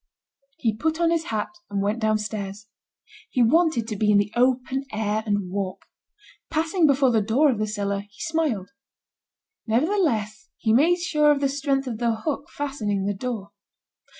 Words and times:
He 0.57 0.75
put 0.75 0.99
on 0.99 1.11
his 1.11 1.25
hat, 1.25 1.51
and 1.69 1.79
went 1.79 1.99
downstairs. 1.99 2.65
He 3.29 3.43
wanted 3.43 3.87
to 3.87 3.95
be 3.95 4.09
in 4.11 4.17
the 4.17 4.33
open 4.35 4.83
air 4.91 5.21
and 5.27 5.51
walk. 5.51 5.85
Passing 6.49 6.87
before 6.87 7.11
the 7.11 7.21
door 7.21 7.51
of 7.51 7.59
the 7.59 7.67
cellar, 7.67 7.99
he 7.99 8.19
smiled. 8.19 8.71
Nevertheless, 9.67 10.49
he 10.57 10.73
made 10.73 10.97
sure 10.97 11.29
of 11.31 11.39
the 11.39 11.47
strength 11.47 11.85
of 11.85 11.99
the 11.99 12.15
hook 12.21 12.49
fastening 12.49 13.05
the 13.05 13.13
door. 13.13 13.51